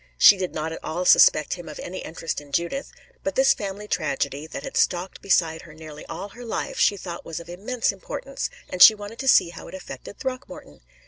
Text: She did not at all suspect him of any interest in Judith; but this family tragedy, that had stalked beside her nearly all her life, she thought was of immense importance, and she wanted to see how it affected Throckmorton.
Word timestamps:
She 0.17 0.35
did 0.35 0.55
not 0.55 0.71
at 0.71 0.83
all 0.83 1.05
suspect 1.05 1.53
him 1.53 1.69
of 1.69 1.77
any 1.79 1.99
interest 1.99 2.41
in 2.41 2.51
Judith; 2.51 2.91
but 3.23 3.35
this 3.35 3.53
family 3.53 3.87
tragedy, 3.87 4.47
that 4.47 4.63
had 4.63 4.75
stalked 4.75 5.21
beside 5.21 5.61
her 5.61 5.75
nearly 5.75 6.07
all 6.07 6.29
her 6.29 6.43
life, 6.43 6.79
she 6.79 6.97
thought 6.97 7.23
was 7.23 7.39
of 7.39 7.47
immense 7.49 7.91
importance, 7.91 8.49
and 8.67 8.81
she 8.81 8.95
wanted 8.95 9.19
to 9.19 9.27
see 9.27 9.49
how 9.49 9.67
it 9.67 9.75
affected 9.75 10.17
Throckmorton. 10.17 10.81